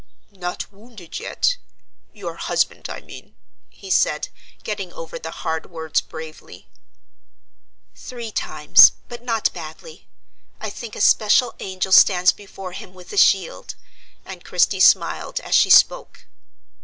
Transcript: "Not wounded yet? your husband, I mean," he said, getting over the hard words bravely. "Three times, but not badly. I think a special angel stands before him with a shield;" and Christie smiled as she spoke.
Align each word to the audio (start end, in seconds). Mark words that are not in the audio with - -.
"Not 0.35 0.71
wounded 0.71 1.19
yet? 1.19 1.57
your 2.11 2.37
husband, 2.37 2.89
I 2.89 3.01
mean," 3.01 3.35
he 3.69 3.91
said, 3.91 4.29
getting 4.63 4.91
over 4.91 5.19
the 5.19 5.29
hard 5.45 5.69
words 5.69 6.01
bravely. 6.01 6.67
"Three 7.93 8.31
times, 8.31 8.93
but 9.09 9.21
not 9.21 9.53
badly. 9.53 10.07
I 10.59 10.71
think 10.71 10.95
a 10.95 11.01
special 11.01 11.53
angel 11.59 11.91
stands 11.91 12.31
before 12.31 12.71
him 12.71 12.95
with 12.95 13.13
a 13.13 13.17
shield;" 13.17 13.75
and 14.25 14.43
Christie 14.43 14.79
smiled 14.79 15.39
as 15.41 15.53
she 15.53 15.69
spoke. 15.69 16.25